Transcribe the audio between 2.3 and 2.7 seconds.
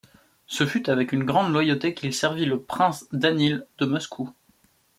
le